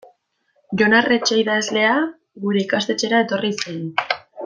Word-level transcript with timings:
Jon 0.81 0.95
Arretxe 0.99 1.37
idazlea 1.43 1.93
gure 2.47 2.63
ikastetxera 2.67 3.25
etorri 3.27 3.53
zen. 3.63 3.83